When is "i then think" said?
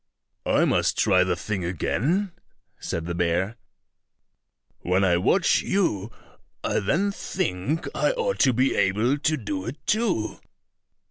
6.63-7.87